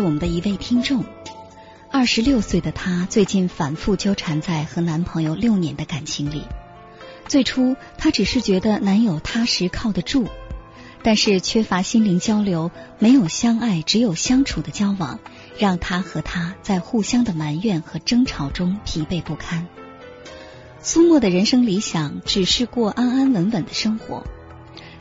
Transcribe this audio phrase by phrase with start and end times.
[0.00, 1.04] 我们的一位听众，
[1.90, 6.44] 二十六岁的她最近反复纠缠在和男朋友六年的感情里。
[7.28, 10.26] 最初，她只是觉得男友踏实靠得住，
[11.02, 15.20] 但是缺乏心灵交流，没有相爱，只有相处的交往，
[15.58, 19.66] 让她和他在互相的埋怨和争吵中疲惫不堪。
[20.82, 24.24] 苏沫的人生理想只是过安安稳稳的生活，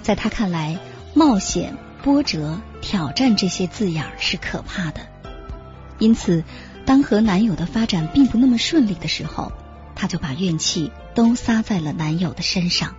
[0.02, 0.78] 在她看来，
[1.14, 1.78] 冒险。
[2.02, 5.02] 波折、挑战这些字眼是可怕的，
[5.98, 6.44] 因此，
[6.86, 9.52] 当和男友的发展并不那么顺利的时候，
[9.96, 12.96] 她就把怨气都撒在了男友的身上。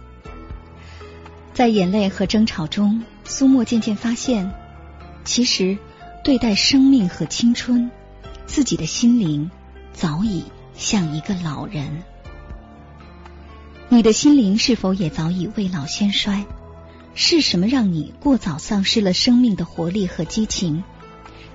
[1.55, 4.53] 在眼泪和争吵中，苏沫渐渐发现，
[5.25, 5.79] 其实
[6.23, 7.91] 对待生命和青春，
[8.47, 9.51] 自己的心灵
[9.93, 10.45] 早已
[10.75, 12.03] 像一个老人。
[13.89, 16.45] 你的心灵是否也早已未老先衰？
[17.15, 20.85] 是什么让你过早丧失了生命的活力和激情？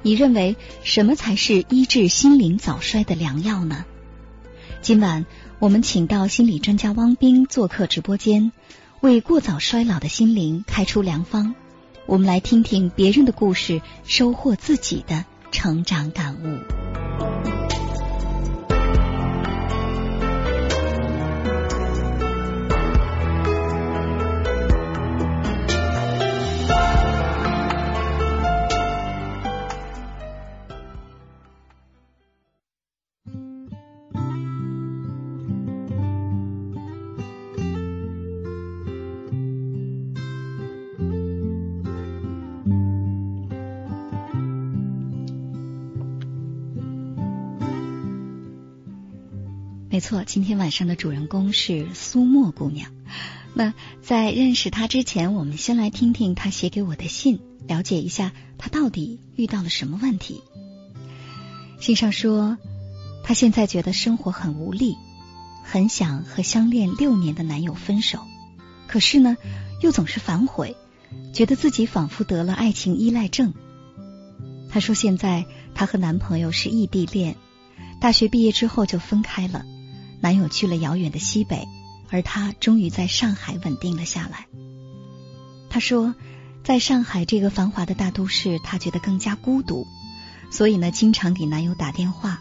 [0.02, 3.86] 你认为什么才是医治心灵早衰的良药呢？
[4.82, 5.26] 今晚
[5.58, 8.52] 我们请到心理专家汪冰做客直播间，
[9.02, 11.56] 为过早衰老的心灵开出良方。
[12.06, 17.05] 我们来听听别人的故事，收获自己的成长感悟。
[49.96, 52.92] 没错，今天晚上的主人公是苏沫姑娘。
[53.54, 60.44] 那在认识她之前，我们先来听听她写给我的信，了解一下她到底遇到了什么问题。
[61.80, 62.58] 信上说，
[63.24, 64.98] 她现在觉得生活很无力，
[65.64, 68.20] 很想和相恋六年的男友分手，
[68.88, 69.38] 可是呢，
[69.82, 70.76] 又总是反悔，
[71.32, 73.54] 觉得自己仿佛得了爱情依赖症。
[74.70, 77.38] 她说，现在她和男朋友是异地恋，
[78.02, 79.66] 大学毕业之后就分开了。
[80.22, 81.68] 男友去了遥远的西北，
[82.10, 84.48] 而她终于在上海稳定了下来。
[85.70, 86.16] 她说，
[86.64, 89.86] 在上海这个繁华的大都市，她觉得更加孤独，
[90.50, 92.40] 所以呢，经常给男友打电话。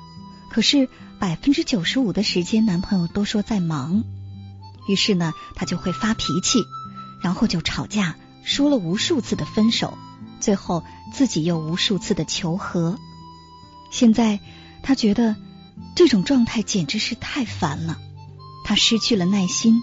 [0.49, 4.05] 可是百分之九十五的时间，男朋友都说在忙。
[4.89, 6.61] 于是呢，她就会发脾气，
[7.23, 9.99] 然后就吵架，说了无数次的分手，
[10.41, 12.99] 最后自己又无数次的求和。
[13.91, 14.41] 现在
[14.83, 15.37] 她觉得。
[15.97, 17.99] 这种状态简直是太烦了，
[18.65, 19.81] 他失去了耐心。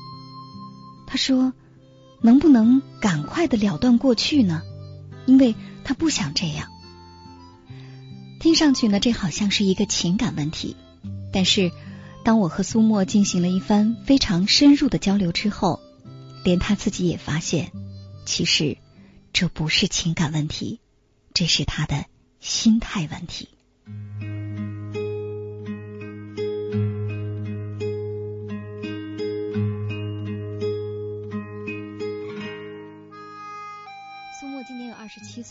[1.08, 1.54] 他说
[2.22, 4.62] ：“能不能赶快的了断过去呢？
[5.26, 6.70] 因为他不想这样。”
[8.40, 10.76] 听上去呢，这好像是一个情感问题。
[11.32, 11.72] 但是，
[12.24, 15.80] 当我和苏沫进行了一番非常深入的交流之后，
[16.44, 17.72] 连他自己也发现，
[18.26, 18.78] 其实
[19.32, 20.80] 这不是情感问题，
[21.34, 22.06] 这是他的
[22.40, 23.50] 心态问题。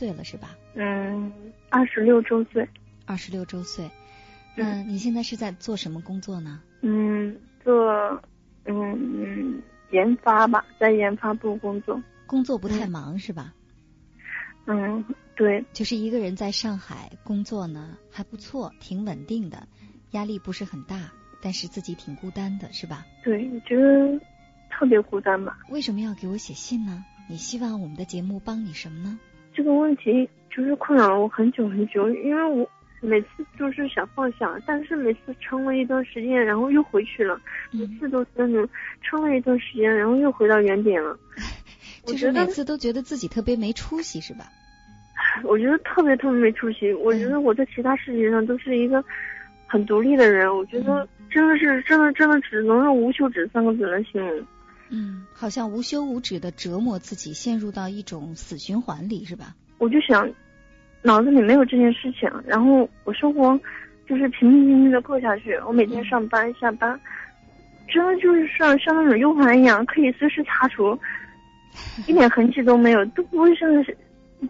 [0.00, 0.56] 岁了是吧？
[0.74, 1.30] 嗯，
[1.68, 2.66] 二十六周岁。
[3.04, 3.90] 二十六周岁。
[4.56, 6.62] 那，你现在是在做什么工作呢？
[6.80, 8.18] 嗯，做
[8.64, 12.02] 嗯研发吧，在研发部工作。
[12.26, 13.52] 工作不太忙是吧？
[14.64, 15.04] 嗯，
[15.36, 15.62] 对。
[15.74, 19.68] 就是一个人在上海工作呢，还不错，挺稳定的，
[20.12, 21.12] 压力不是很大，
[21.42, 23.04] 但是自己挺孤单的，是吧？
[23.22, 24.18] 对，我觉得
[24.70, 25.58] 特别孤单吧。
[25.68, 27.04] 为什么要给我写信呢？
[27.28, 29.18] 你希望我们的节目帮你什么呢？
[29.60, 32.66] 这个问题就是困扰了我很久很久，因为我。
[33.02, 33.28] 每次
[33.58, 37.40] 就是想放下，但是每次撑了一段时间，然后又回去了。
[37.70, 38.68] 每次都是那种
[39.00, 41.18] 撑了一段时间，然后又回到原点了。
[42.04, 44.44] 就是每次都觉得自己特别没出息，是吧？
[45.44, 46.92] 我觉得特别特别没出息。
[46.92, 49.02] 我觉得我在其他事情上都是一个
[49.66, 50.54] 很独立的人。
[50.54, 54.46] 我觉得真的是真的真的只能用无休止三个字来形容。
[54.90, 59.54] 嗯，好像无休无止的折磨自己，陷入到一种死循环里，是吧？
[59.78, 60.30] 我就想。
[61.02, 63.58] 脑子里没有这件事情，然后我生活
[64.06, 65.54] 就是平平静静的过下去。
[65.66, 67.00] 我每天上班下班，
[67.88, 70.98] 真的就是像像那种 U 盘一样，可以随时擦除，
[72.06, 73.96] 一点痕迹都没有，都不会像是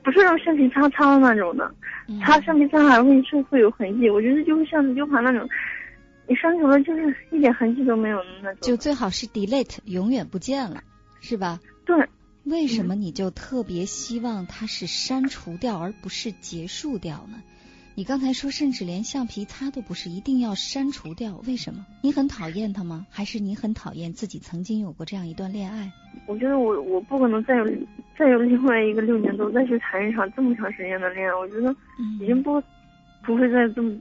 [0.03, 1.73] 不是用橡皮擦擦的那种的，
[2.27, 4.11] 擦橡皮擦还会是会有痕迹。
[4.11, 5.49] 我觉得就是像 U 盘那种，
[6.31, 8.59] 你删除了就是一点痕迹都没有的那种。
[8.61, 10.81] 就最好是 delete，永远不见了，
[11.21, 11.59] 是吧？
[11.85, 11.97] 对。
[12.44, 17.43] 为什么你就特别希望它是删除掉而不是结束掉呢？
[17.97, 21.85] 你刚才说甚至连橡皮擦都不是，一定要删除掉，为什么？
[22.00, 23.06] 你很讨厌他吗？
[23.11, 25.91] 还是你很讨厌自己曾经有过这样一段恋爱？
[26.27, 27.67] 我觉得我我不可能再有
[28.17, 31.75] 再有另外一个六年多再去谈一场这么长时间的恋爱，我觉得
[32.23, 32.62] 已经不
[33.25, 33.93] 不会再这么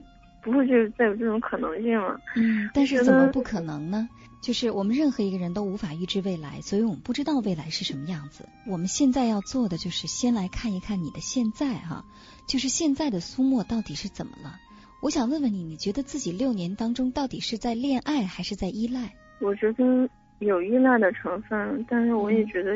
[0.42, 2.18] 不会再再有这种可能性了。
[2.36, 4.08] 嗯，但是怎么不可能呢？
[4.42, 8.48] 就是我们任何一个人都无法预知未来，所以我们不知道未来是什么样子。
[8.66, 12.06] 我们现在要做的就是先来看一看你的现在哈，
[12.46, 14.58] 就是现在的苏沫到底是怎么了？
[15.02, 19.12] 我想问问你，你觉得自己六年当中到底是在恋爱还是在依赖？
[19.40, 20.08] 我觉得
[20.38, 22.72] 有依赖的成分，但是我也觉得，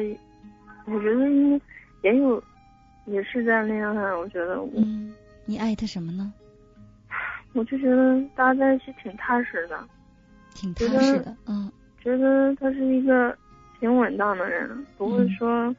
[0.85, 1.27] 我觉得
[2.03, 2.43] 也有，
[3.07, 4.15] 也是在恋爱。
[4.15, 5.15] 我觉得，嗯，
[5.47, 6.31] 你爱他什么呢？
[7.55, 9.79] 我就觉得大家在一起挺踏实的。
[10.55, 11.71] 挺踏实的，嗯，
[12.03, 13.37] 觉得他是一个
[13.81, 15.75] 挺稳当的人，不会说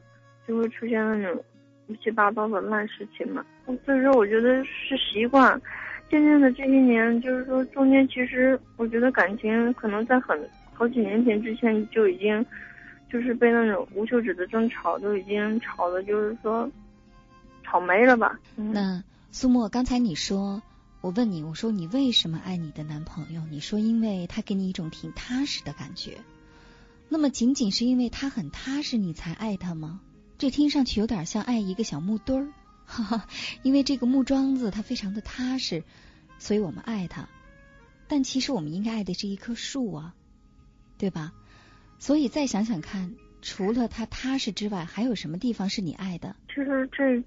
[0.46, 1.42] 就会出现那种
[1.86, 3.44] 乱七八糟的烂事情嘛。
[3.84, 5.60] 所以说，我觉得是习惯。
[6.08, 10.38] 渐渐的这些年，就是说中间其实我觉得感情可能在很
[10.72, 12.44] 好几年前之前就已经
[13.10, 16.70] 就是被那种无休止的争吵都已经吵的，就是说
[17.64, 18.38] 吵没了吧。
[18.54, 20.62] 那苏沫，刚才你说。
[21.06, 23.46] 我问你，我说你为什么爱你的男朋友？
[23.48, 26.18] 你说因为他给你一种挺踏实的感觉。
[27.08, 30.00] 那么仅仅是因为他很踏实，你才爱他吗？
[30.36, 32.52] 这听上去有点像爱一个小木墩儿，
[32.86, 33.28] 哈哈，
[33.62, 35.84] 因为这个木桩子它非常的踏实，
[36.40, 37.28] 所以我们爱他。
[38.08, 40.12] 但其实我们应该爱的是一棵树啊，
[40.98, 41.32] 对吧？
[42.00, 46.34] 所以再想想看，除了他踏实之外，还有什么地方是你爱的？
[46.48, 47.22] 其实这。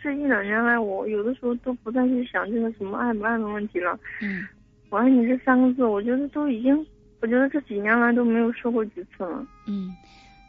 [0.00, 3.98] 这一两年来，我有的时候都不再去想这个什么爱不爱的问题了。
[4.22, 4.46] 嗯，
[4.90, 6.86] 我爱你这三个字，我觉得都已经，
[7.20, 9.44] 我觉得这几年来都没有说过几次了。
[9.66, 9.96] 嗯，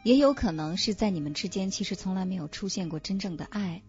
[0.04, 3.82] 也有可能是在你们之间其实从来没有出现过真正的爱，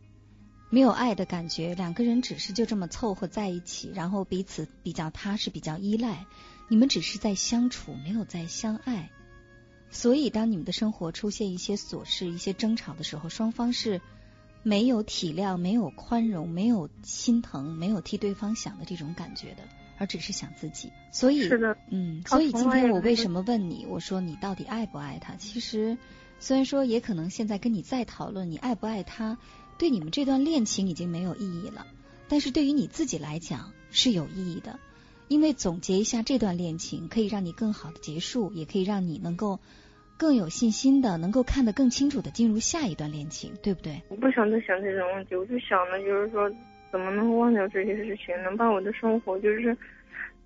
[0.71, 6.25] 没有爱的感觉，两个人只是就这么凑合在一起，然后彼此比较踏实、比较依赖，
[6.69, 9.11] 你们只是在相处，没有在相爱。
[9.91, 14.01] 所以当你们的生活出现一些琐事、一些争吵的时候，双方是。
[14.63, 19.63] 没有体谅，没有宽容，没有心疼，没有替对方想的这种感觉的，
[19.97, 20.91] 而只是想自己。
[21.11, 23.85] 所以，是的，嗯，所以今天我为什么问你？
[23.89, 25.35] 我说你到底爱不爱他？
[25.35, 25.97] 其实，
[26.39, 29.37] 虽然说也可能现在跟你再讨论你爱不爱他，
[29.79, 31.87] 对你们这段恋情已经没有意义了，
[32.27, 34.79] 但是对于你自己来讲是有意义的，
[35.27, 39.59] 因为总结一下这段恋情，可以让你更好的结束，也可以让你能够。
[40.21, 43.99] 更有信心的，能够看得更清楚的进入下一段恋情，对不对？
[44.07, 46.47] 我不想再想这种问题，我就想的就是说，
[46.91, 49.75] 怎么能忘掉这些事情，能把我的生活就是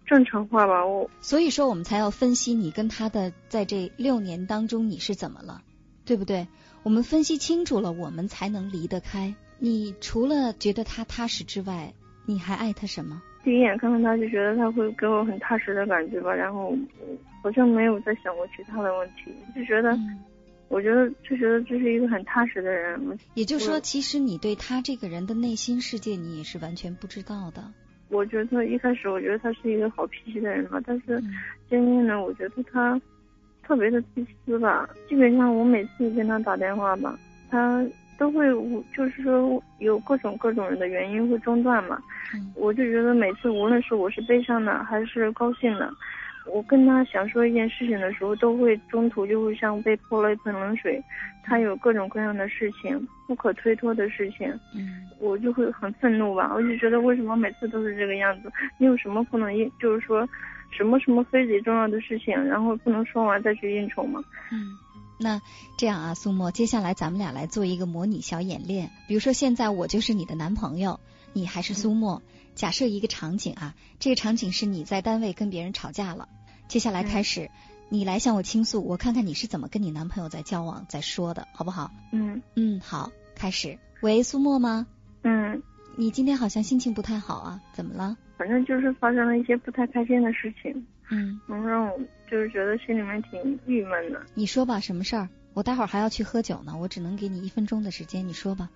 [0.05, 0.86] 正常化吧。
[0.86, 5.62] 我所以说，我们才要分析你跟他的在这六年当中你是怎么了，
[6.05, 6.48] 对不对？
[6.84, 9.36] 我们分析清楚了，我们才能离得开。
[9.60, 11.94] 你除了觉得他踏实之外，
[12.25, 13.22] 你还爱他什么？
[13.45, 16.75] 第一眼看到他就觉得他会给我很踏实的感觉吧，然后
[17.43, 19.95] 好像没有再想过其他的问题，就觉得，
[20.67, 22.99] 我觉得就觉得这是一个很踏实的人。
[23.35, 27.63] 也就是说，其实你对他这个人的内心世界，你也是完全不知道的。
[28.09, 31.21] 我觉得一开始我觉得他是一个好脾气的人嘛，但是
[31.69, 32.99] 渐渐的我觉得他
[33.63, 34.89] 特别的自私吧。
[35.07, 37.15] 基本上我每次跟他打电话吧，
[37.49, 37.85] 他
[38.17, 42.01] 都会无就是说有各种各种的原因会中断嘛。
[42.34, 45.91] 嗯我就觉得每次无论是我是悲伤的还是高兴的，
[46.51, 51.01] 我跟他想说一件事情的时候，都会中途就会像被泼了一盆冷水。
[51.43, 56.51] 他有各种各样的事情，不可推脱的事情，嗯我就会很愤怒吧。
[56.55, 58.51] 我就觉得为什么每次都是这个样子？
[58.79, 60.27] 你有什么不能应，就是说
[60.72, 64.19] 什么什么非得重要的事情，然后不能说完再去应酬吗？
[64.51, 64.75] 嗯。
[65.17, 65.41] 那
[65.77, 68.91] 这样啊，苏沫，接下来咱们俩来做一个模拟小演练。
[69.07, 71.00] 比如说，现在我就是你的男朋友，
[71.34, 72.22] 你还是苏沫。
[72.55, 76.29] 假设一个场景啊，这个场景是你在单位跟别人吵架了。
[76.67, 77.51] 接下来开始，
[77.89, 81.91] 你来向我倾诉，我看看你是怎么跟你男朋友在交往、在说的，好不好？
[82.12, 83.77] 嗯嗯，好，开始。
[84.01, 84.88] 喂，苏沫吗？
[85.24, 85.62] 嗯，
[85.98, 88.17] 你今天好像心情不太好啊，怎么了？
[88.38, 92.00] 反正就是发生了一些不太开心的事情，嗯，能让我
[92.30, 94.22] 就是觉得心里面挺郁闷的。
[94.34, 95.30] 你说吧，什么事儿？
[95.54, 98.70] 我待会儿还要去喝酒呢，我只能给你一分钟的时间，你说吧。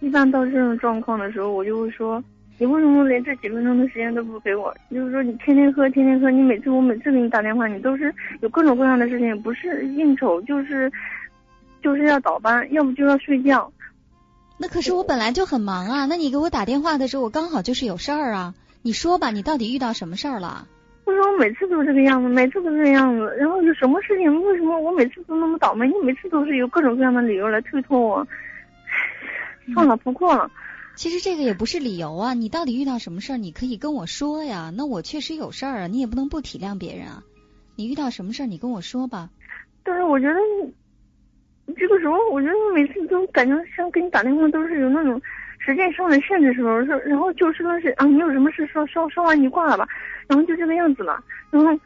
[0.00, 2.22] 一般到这种状况的时候，我就会说，
[2.56, 4.72] 你为什么连这几分钟的时间都不给我？
[4.92, 10.88] 就是说你天天喝，天天喝，你每次我每次给你打电话，你都是有各种各样的事情，不是应酬就是
[11.82, 13.72] 就是要倒班，要不就要睡觉。
[14.56, 18.54] 那可是我本来就很忙啊，那你给我打电话的时候，我刚好就是有事儿啊。
[18.82, 20.66] 你说吧，你到底遇到什么事儿了？
[21.04, 23.34] 为什么每次都这个样子，每次都这个样子？
[23.38, 24.42] 然后有什么事情？
[24.44, 25.86] 为什么我每次都那么倒霉？
[25.88, 28.26] 你每次都是有各种各样的理由来推脱我。
[29.74, 30.50] 算了，不过了。
[30.94, 33.36] 其实这个也不是理由啊，你到底遇到什么事儿？
[33.36, 34.72] 你可以跟我说呀。
[34.76, 37.22] 那我确实有事儿啊，你也不能不体谅别人啊。
[37.76, 38.46] 你遇到什么事儿？
[38.46, 39.30] 你跟我说吧。
[39.84, 40.34] 但是我觉得
[41.66, 45.20] 你这个时候，我觉得每次都感觉像给你打电话都是有那种
[45.68, 49.86] 时间上的限制时候，说然后就事论事啊，你有什么事说说说完你挂了吧，
[50.26, 51.78] 然后就这个样子了，然后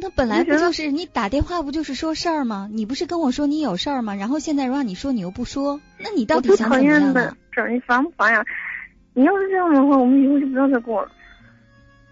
[0.00, 2.66] 那本来不就是你打电话不就是说事儿吗？
[2.72, 4.14] 你不是跟我说你有事儿吗？
[4.14, 7.36] 然后现在让你说你又不说，那你到底想怎么样厌的啊？
[7.52, 8.42] 这，你烦不烦呀？
[9.12, 11.10] 你要是这样的话，我们以后就不要再过了。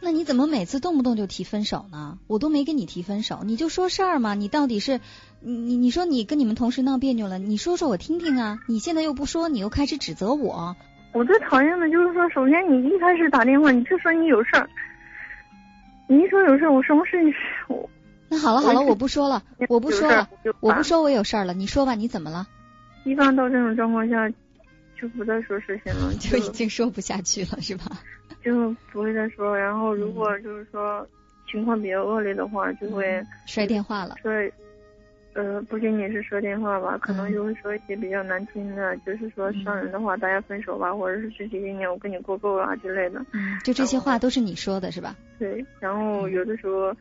[0.00, 2.18] 那你怎么每次动不动就提分手呢？
[2.26, 4.34] 我都没跟你提分手，你就说事儿嘛。
[4.34, 5.00] 你到底是
[5.44, 8.60] 你你你说你跟你们同事闹别扭了，你说说我听听啊。
[8.68, 10.76] 你现在又不说，你又开始指责我。
[11.12, 14.68] 我最讨厌的就是说，首先你一开始打电话，你就说你有事儿，
[16.06, 17.34] 你一说有事儿，我什么事情
[17.68, 17.90] 我
[18.28, 20.28] 那好了好了，我不说了，我不说了，
[20.60, 21.52] 我不说我有事儿了。
[21.54, 22.46] 你说吧，你怎么了？
[23.04, 24.28] 一般到这种状况下，
[24.98, 27.84] 就不再说事情了， 就已经说不下去了，是吧？
[28.44, 29.58] 就不会再说。
[29.58, 31.06] 然后如果就是说
[31.50, 34.16] 情况比较恶劣的话，就会摔电话了。
[34.22, 34.32] 说，
[35.34, 43.18] 呃，不仅仅是说电话吧，可能嗯就会说一些比较难听的，就是说伤人的话，大家分手吧，或者是这几年我跟你过够了啊之类的。
[43.32, 45.16] 嗯，就这些话都是你说的是吧？
[45.38, 46.94] 对，然后有的时候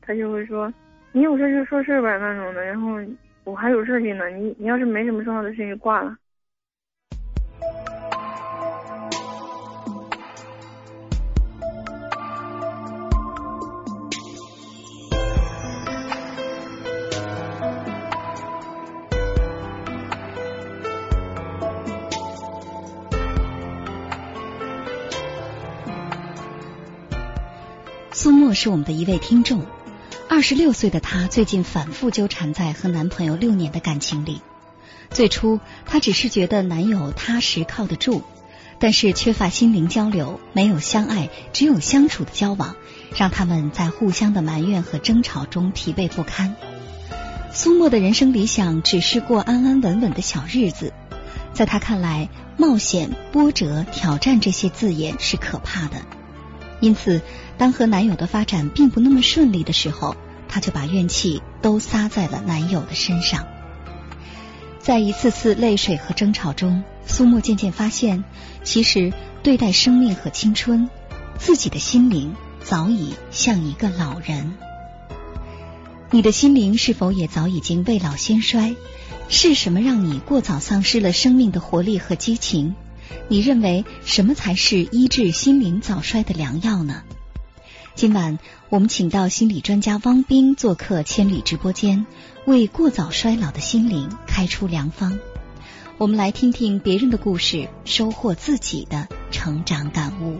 [0.00, 0.72] 他就会说，
[1.12, 2.98] 你有事就说事吧那种的，然后
[3.44, 6.16] 我还有事情呢，你你要是没什么重要的事情就挂了。
[28.62, 29.64] 是我们的一位听众，
[30.28, 34.42] 二十六岁的她最近反复纠缠在和男朋友六年的感情里。
[35.08, 38.20] 最初，她只是觉得男友踏实靠得住，
[38.78, 42.76] 但是缺乏心灵交流，没有相爱，只有相处的交往，
[43.16, 46.54] 让他们在互相的埋怨和争吵中疲惫不堪。
[47.54, 50.92] 苏沫的人生理想只是过安安稳稳的小日子，
[51.54, 56.02] 在她看来，冒险、波折、挑战这些字眼是可怕的。
[56.82, 57.20] 因此，
[57.60, 60.16] 当和男友的发展并不那么顺利的时候，
[60.48, 63.46] 她就把怨气都撒在了男友的身上。
[64.78, 68.24] 在一次次泪水和争吵中，苏沫渐渐发现，
[68.64, 69.12] 其实
[69.42, 70.88] 对待生命和青春，
[71.38, 74.54] 自己的心灵早已像一个老人。
[76.10, 78.74] 你的心灵是否也早已经未老先衰？
[79.28, 82.74] 是什么让你过早丧失了生命的活力和激情？
[83.28, 87.02] 你认为什么才是医治心灵早衰的良药呢？
[88.00, 88.38] 今晚
[88.70, 92.06] 我们请到心理专家汪斌做客千里直播间，
[92.46, 95.18] 为过早衰老的心灵开出良方。
[95.98, 100.38] 我们来听听别人的故事，收获自己的成长感悟。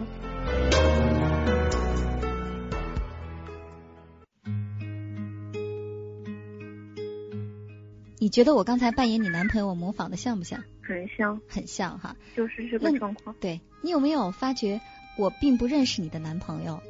[8.17, 10.63] 你觉得我刚才扮演你男朋友，我模仿的像不像？
[10.81, 12.15] 很像，很像哈。
[12.35, 13.35] 就是这个状况。
[13.39, 14.81] 对你有没有发觉，
[15.15, 16.81] 我并不认识你的男朋友，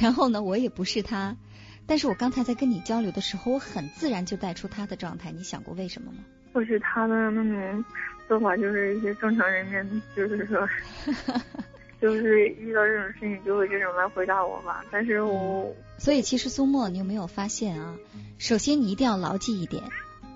[0.00, 1.36] 然后呢，我也不是他，
[1.86, 6.18] 但是我刚才在跟你交流的时候，我很自然就带出他的状态，你想过为什么吗？
[6.52, 7.84] 或许他的那种
[8.26, 10.68] 做法就是一些正常人面，就是说，
[12.00, 14.84] 就是遇到这种事情就会这种来回答我吧。
[14.90, 17.96] 但是我所以其实苏沫，你有没有发现啊？
[18.38, 19.82] 首先你一定要牢记一点，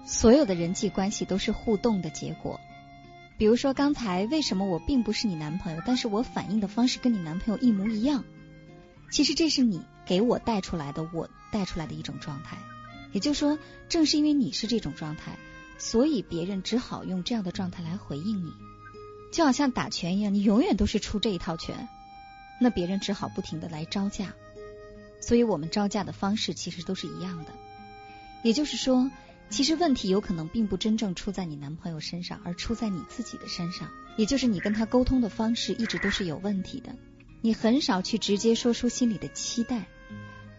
[0.04, 2.60] 所有的人际关系都是互动的结果。
[3.38, 8.24] 比如说刚才为什么我并不是你男朋友，但是我反应的方式跟你男朋友一模一样？
[9.12, 12.58] 其实这是你给我带出来的，我带出来的一种状态。
[13.12, 15.38] 也就是说，正是因为你是这种状态，
[15.78, 18.52] 所以别人只好用这样的状态来回应你。
[19.30, 21.88] 就好像打拳一样，你永远都是出这一套拳，
[22.60, 24.32] 那别人只好不停的来招架。
[25.20, 27.52] 所以我们招架的方式其实都是一样的。
[28.42, 29.10] 也就是说。
[29.50, 33.86] 其实问题有可能并不真正出在你男朋友身上，而出在你自己的身上。
[34.16, 36.96] 也就是你跟他沟通的方式一直都是有问题的，
[37.42, 39.84] 你很少去直接说出心里的期待，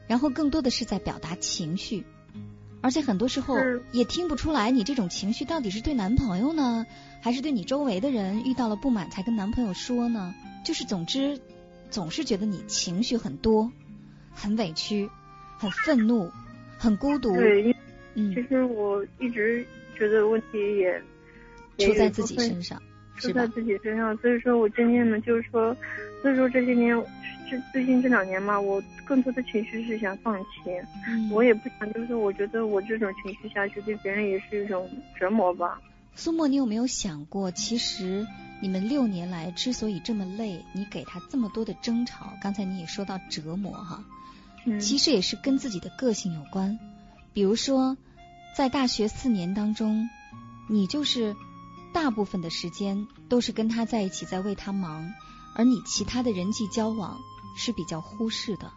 [0.05, 2.03] 然后更多的是在表达情绪，
[2.81, 3.57] 而且很多时候
[3.91, 6.85] 也听不出来你这种情绪到底是对男朋友呢，
[7.21, 10.35] 还是对你周围的人遇到了不满才跟男朋友说呢？
[10.65, 11.39] 就是总之
[11.89, 13.71] 总是觉得你情绪很多，
[14.33, 15.09] 很委屈，
[15.57, 16.29] 很愤怒，
[16.77, 17.33] 很孤独。
[17.35, 17.75] 对
[18.15, 19.65] 嗯，其实我一直
[19.97, 21.01] 觉得问题也
[21.79, 22.79] 出在自己身上，
[23.17, 24.15] 出在自己身上。
[24.17, 25.75] 所以说我渐渐的，就是说，
[26.24, 26.96] 所以说这些年，
[27.50, 30.48] 这最近这两年嘛，我更多的情绪是想放弃。
[31.06, 34.89] 嗯，我也不想，就是说，我觉得我这种情绪下去，对别人也是一种
[35.20, 35.82] 折磨吧。
[36.15, 38.25] 苏沫，你有没有想过，其实
[38.62, 44.01] 你们六年来之所以这么累，你给他这么多的争吵，刚才你也说到折磨哈，
[44.65, 46.80] 嗯，其实也是跟自己的个性有关。
[47.34, 47.98] 比如说，
[48.56, 50.08] 在大学四年当中，
[50.70, 51.36] 你就是
[51.92, 55.12] 大部分的时间都是跟他在一起，在为他忙，
[55.55, 57.19] 而你其他的人际交往
[57.55, 58.72] 是比较忽视的。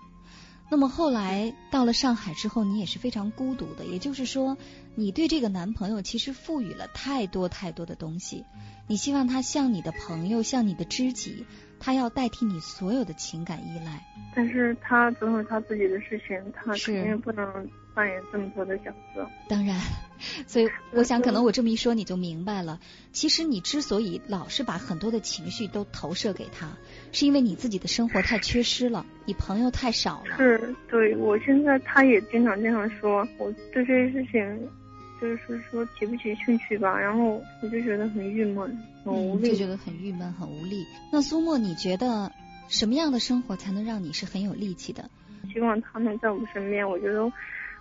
[0.68, 3.85] 那么后来到了上海之后，你也是非常孤独的。
[3.87, 4.56] 也就是说，
[4.97, 8.45] 你对这个男朋友其实赋予了太多太多的东西，
[8.88, 11.47] 你希望他像你的朋友，像你的知己，
[11.78, 14.04] 他要代替你所有的情感依赖。
[14.34, 17.47] 但是他总有他自己的事情，他肯定不能。
[17.97, 19.80] 扮演这么多的角色，当然，
[20.47, 22.78] 所以我想，可能我这么一说，你就明白了。
[23.11, 26.76] 其实你之所以老是把很多的情绪都投射给他，
[27.11, 30.37] 是因为你自己的生活太缺失了，你朋友太少了。
[30.37, 34.69] 是，对我现在他也经常这样说，我对这些事情
[35.19, 40.85] 就是说提不起兴趣吧，然后我就觉得很郁闷，很无力，就觉得很郁闷，很无力。
[41.11, 42.30] 那苏沫，你觉得
[42.69, 45.09] 什么样的生活才能让你是很有力气的？
[45.50, 47.32] 希望他能在我们身边，我觉得。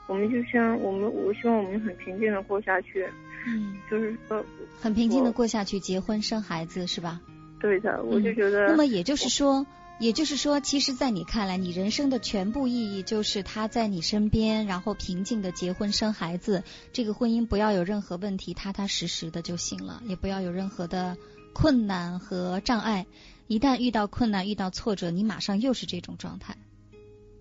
[0.07, 3.05] 我们就像我们，我希望我们很平静的过下去。
[3.47, 4.43] 嗯，就是说
[4.81, 7.21] 很平静的过下去，结婚生孩子是吧？
[7.59, 8.67] 对的，我就觉得。
[8.67, 9.65] 那么也就是说，
[9.99, 21.17] 也就是说，其实，在你看来，你人生的全部意义就是他在你身边，然后平静的结婚生孩子，这个婚姻不要有任何问题，踏踏实实的就行了，也不要有任何的
[21.53, 23.05] 困难和障碍。
[23.47, 26.57] 一旦遇到困难、遇到挫折，你马上又是这种状态。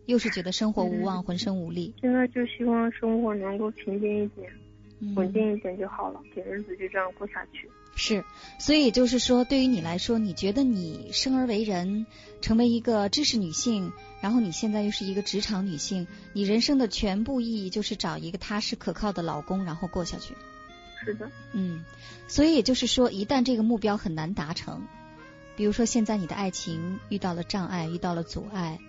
[0.07, 1.95] 又是觉得生活无望，浑身无力。
[2.01, 4.51] 现在就希望生活能够平静一点，
[5.17, 7.69] 稳定一点就好了，给日子就这样过下去。
[7.97, 8.25] 是，
[8.59, 12.07] 所以就是说，对于你来说，你觉得你生而为人，
[12.41, 20.35] 成为一个知识女性，然后你现在又是一个职场女性，你人生的全部意义就是找一个踏实可靠的老公，然后过下去。
[21.05, 21.31] 是的。
[21.53, 21.85] 嗯，
[22.27, 24.83] 所以也就是说，一旦这个目标很难达成，
[25.55, 28.81] 比如说现在你的爱情遇到了障碍，遇到了阻碍。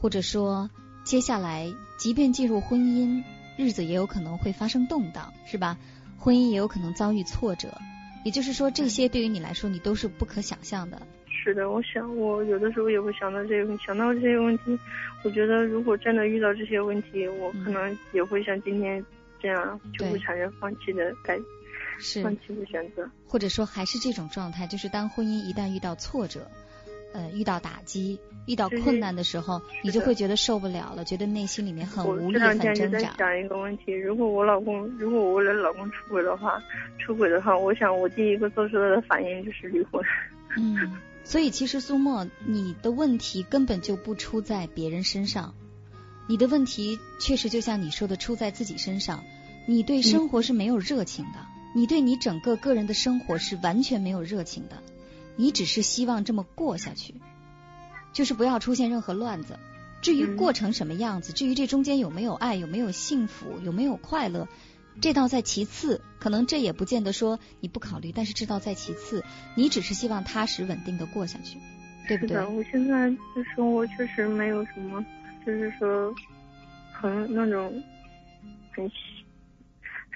[0.00, 0.70] 或者说，
[1.04, 3.22] 接下来即便进入婚姻，
[3.56, 5.76] 日子也有可能会发生动荡，是吧？
[6.18, 7.76] 婚姻也有可能遭遇挫折。
[8.24, 11.00] 也就是说，这些对于你来说，你都是不可想象的。
[11.26, 14.78] 是的，我想，我有的时候也会想到这个，想到这些问题。
[15.24, 19.02] 我觉得，如果真的遇到这些问题，我可能也会像今天
[19.40, 21.38] 这样，就会产生放弃的改，
[22.22, 23.08] 放弃的选择。
[23.26, 26.50] 或者说，还是这种状态，就是当婚姻一旦遇到挫折，
[27.12, 28.18] 呃，遇到打击。
[28.46, 32.70] 遇到困难的时候，你就会觉得受不了了，觉得内心里面很无力、很挣扎。
[32.70, 36.58] 我这两天就在想一个问题：如果我老公，如果我的老公出轨的话，
[36.98, 40.02] 出轨的话，我想我第一个做出来的反应就是离婚。
[40.56, 45.54] 嗯， 所以其实苏沫，你的问题根本就不出在别人身上，
[46.26, 49.22] 你的问题确实就像你说的，出在自己身上。
[49.66, 51.40] 你对生活是没有热情的，
[51.74, 54.76] 你对你整个个人的生活是完全没有热情的，
[55.38, 57.14] 你只是希望这么过下去。
[58.12, 59.58] 就是不要出现任何乱子。
[60.00, 64.48] 至于过成什么样子，至于这中间有没有爱，有没有幸福，有没有快乐，
[65.00, 66.00] 这倒在其次。
[66.18, 69.24] 可能这也不见得说你不考虑，但是这倒在其次。
[69.54, 71.58] 你只是希望踏实稳定的过下去，
[72.08, 72.44] 对不对？
[72.44, 75.04] 我现在的生活确实没有什么，
[75.44, 76.14] 就是说
[76.92, 77.82] 很那种
[78.72, 78.90] 很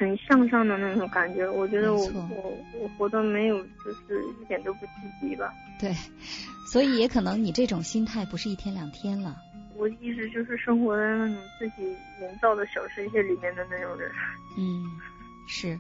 [0.03, 1.49] 很很向上的那种感觉。
[1.49, 5.53] 我觉得我我我活得没有就是一点都不积极吧。
[5.79, 5.95] 对，
[6.67, 9.37] 所以也可能你这种心态不是一天两天了。
[9.77, 11.85] 我一直就是生活在那种自己
[12.21, 14.11] 营造的小世界里面的那种人。
[14.59, 14.85] 嗯，
[15.47, 15.79] 是。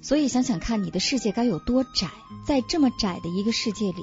[0.00, 2.08] 所以想想看，你的世界该有多窄，
[2.44, 4.02] 在这么窄的一个世界里，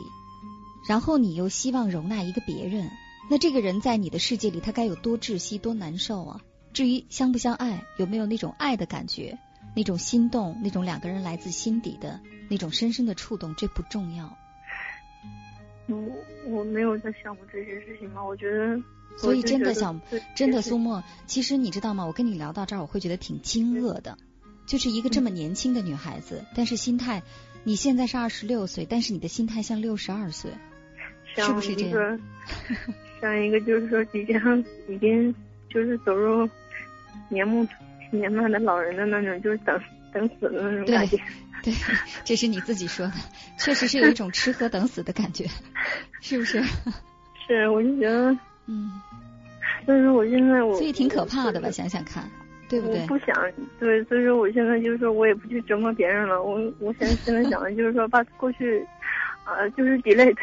[0.88, 2.90] 然后你又希望容纳一个别人，
[3.30, 6.42] 那这个人在你的世界里，他该有多窒息、多难受啊！
[6.72, 9.38] 至于相不相爱，有没有那种爱的感觉，
[9.76, 14.38] 那种心动，那种两个人来自心底的那种深深的触动，这不重要。
[15.88, 15.98] 我
[16.48, 18.80] 我没有在想过这些事情嘛，我觉得。
[19.18, 22.06] 所以真的想想，真的苏沫，其实你知道吗？
[22.06, 24.18] 我跟你聊到这儿，我会觉得挺惊愕的。
[24.68, 27.24] 就是一个这么年轻的女孩子，但是心态，
[27.64, 30.52] 你现在是二十六岁，但是你的心态像六十二岁，
[31.36, 32.20] 是不是这样？
[33.20, 35.34] 像一个就是说即将已经
[35.70, 36.48] 就是走入
[37.30, 37.66] 年暮
[38.12, 39.80] 年迈的老人的那种，就是等
[40.14, 41.18] 等死的那种感觉。
[41.62, 41.74] 对，
[42.24, 43.14] 这是你自己说的，
[43.58, 45.46] 确实是有一种吃喝等死的感觉，
[46.22, 46.62] 是不是？
[47.48, 48.36] 是，我就觉得。
[48.72, 48.92] 嗯，
[49.86, 51.72] 所以说我现在我所以挺可怕的吧？
[51.72, 52.24] 想想看，
[52.70, 53.02] 对不对？
[53.02, 53.36] 我不想
[53.80, 56.42] 对，所以说我现在就是说我也不去折磨别人了。
[56.44, 58.86] 我我现在现在想的就是说把过去，
[59.46, 60.38] 呃，就是 delete。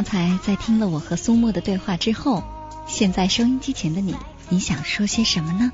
[0.00, 2.42] 刚才在听了我和苏沫的对话之后，
[2.86, 4.14] 现在收音机前的你，
[4.48, 5.70] 你想说些什么呢？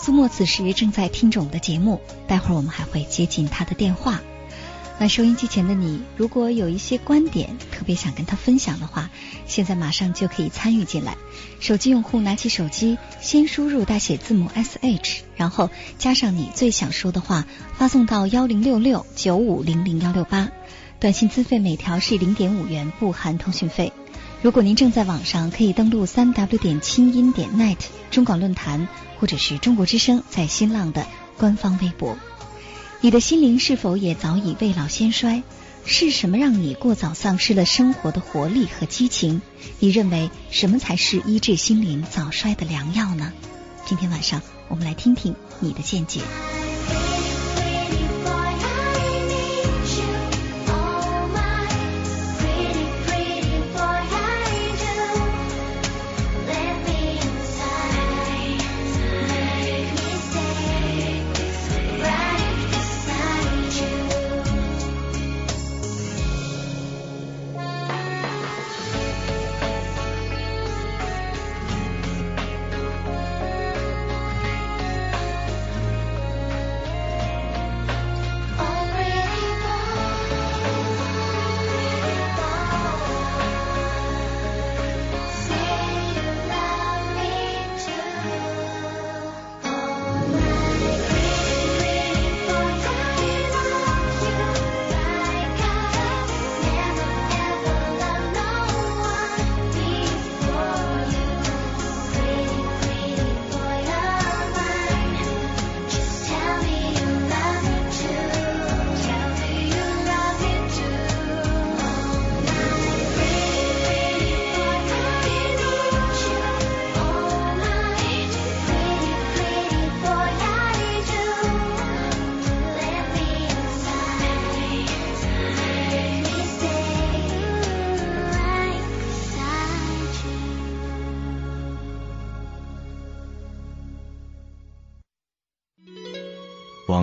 [0.00, 4.20] 苏沫此时正在听着我们的节目，待会儿我们还会接进他的电话。
[5.00, 9.10] 那收音机前的你，如果有一些观点特别想跟他分享的话，
[9.46, 11.16] 现在马上就可以参与进来。
[11.58, 20.50] 手机用户拿起手机，先输入大写字母 S H，然后加上你最想说的话，发送到幺零六六九五零零幺六八。
[21.00, 23.92] 短信资费每条是零点五元，不含通讯费。
[24.42, 27.76] 如果您正在网上，可以登录三 w 点清音点 net
[28.10, 28.88] 中广论坛，
[29.20, 31.06] 或者是中国之声在新浪的
[31.36, 32.18] 官方微博。
[33.00, 35.44] 你的心灵是否也早已未老先衰？
[35.84, 39.40] 是什么让你过早丧失了生活的活力和激情？
[39.78, 43.32] 你认为什么才是医治心灵早衰的良药呢？
[43.86, 46.22] 今天晚上，我们来听听你的见解。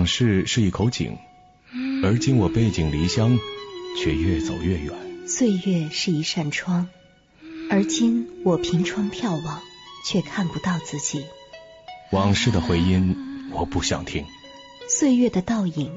[0.06, 1.18] 往事是一口井，
[2.04, 3.36] 而今我背井离乡，
[3.98, 4.92] 却越走越远。
[5.26, 6.88] 岁月是一扇窗，
[7.68, 9.60] 而今我凭窗眺望，
[10.06, 11.24] 却看不到自己。
[12.12, 13.16] 往事的回音，
[13.50, 14.22] 我不想听；
[14.88, 15.90] 岁月的倒影，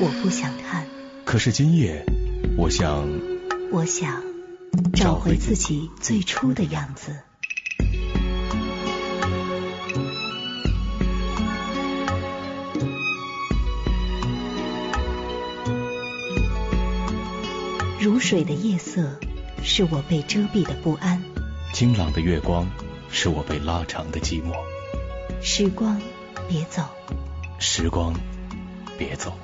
[0.00, 0.86] 我不想看。
[1.26, 2.06] 可是今夜，
[2.56, 3.06] 我想，
[3.70, 4.24] 我想
[4.94, 7.18] 找回自己最初的样子。
[18.22, 19.18] 水的夜色，
[19.64, 21.18] 是我被遮蔽的不安；
[21.74, 22.70] 清朗的月光，
[23.10, 24.54] 是我被拉长的寂寞。
[25.42, 26.00] 时光，
[26.48, 26.84] 别走。
[27.58, 28.14] 时光，
[28.96, 29.36] 别走。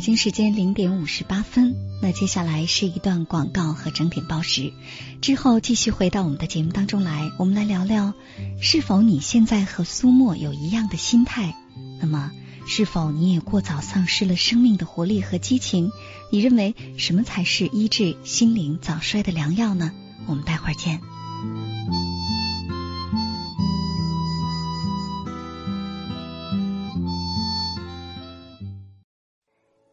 [0.00, 4.72] 北京时间零点五十八分，那接下来是一段广告和整点报时，
[5.20, 8.14] 之后继续回到我们的节目当中来，我们来聊聊，
[8.62, 11.54] 是否你现在和苏沫有一样的心态？
[12.00, 12.32] 那么，
[12.66, 15.92] 是否你也过早丧失了生命的活力和激情？
[16.32, 19.92] 你认为什么才是医治心灵早衰的良药呢？
[20.24, 21.09] 我们待会儿见。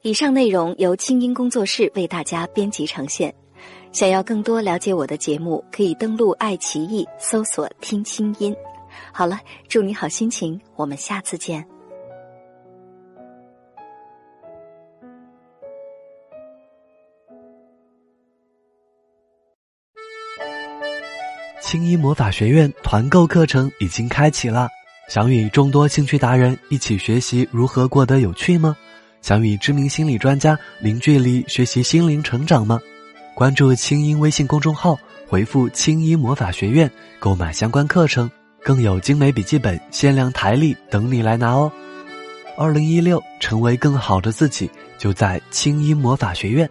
[0.07, 3.35] 以上内容由清音工作室为大家编辑呈现。
[3.91, 8.55] 想要更多了解我的节目，可以登录爱奇艺搜索“听清音”。
[9.11, 11.67] 好了，祝你好心情，我们下次见。
[21.59, 24.69] 青衣魔法学院团购课程已经开启了，
[25.09, 28.77] 想与众多兴趣达人一起学习如何过得有趣吗？
[29.27, 32.79] 想与知名心理专家零距离学习心灵成长吗？
[33.35, 38.31] 关注清音微信公众号，回复“清音魔法学院”购买相关课程，
[38.63, 41.69] 更有精美笔记本、限量台历等你来拿哦！
[42.57, 46.69] 二零一六，成为更好的自己，就在清音魔法学院。